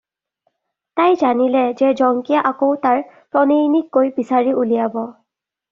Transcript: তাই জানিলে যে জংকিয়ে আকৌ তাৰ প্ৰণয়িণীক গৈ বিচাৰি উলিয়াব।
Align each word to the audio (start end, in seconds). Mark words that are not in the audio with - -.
তাই 0.97 1.11
জানিলে 1.23 1.61
যে 1.83 1.91
জংকিয়ে 1.99 2.41
আকৌ 2.53 2.71
তাৰ 2.87 3.05
প্ৰণয়িণীক 3.11 3.95
গৈ 3.99 4.13
বিচাৰি 4.19 4.59
উলিয়াব। 4.65 5.01